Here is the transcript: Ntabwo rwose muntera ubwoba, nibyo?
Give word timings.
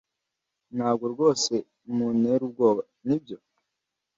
Ntabwo 0.75 1.05
rwose 1.13 1.53
muntera 1.95 2.41
ubwoba, 2.47 2.81
nibyo? 3.07 3.37